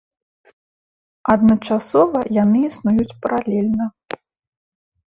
Адначасова 1.33 2.19
яны 2.43 2.59
існуюць 2.71 3.09
паралельна. 3.27 3.85